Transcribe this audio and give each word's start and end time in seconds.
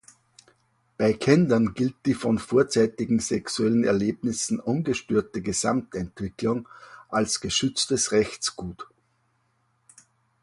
Bei 0.97 1.13
Kindern 1.13 1.75
gilt 1.75 1.93
die 2.07 2.15
von 2.15 2.39
vorzeitigen 2.39 3.19
sexuellen 3.19 3.83
Erlebnissen 3.83 4.59
ungestörte 4.59 5.43
Gesamtentwicklung 5.43 6.67
als 7.07 7.39
geschütztes 7.39 8.11
Rechtsgut. 8.11 8.87